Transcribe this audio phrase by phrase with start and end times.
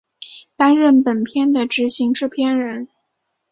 [0.55, 2.87] 担任本片的执行制片人。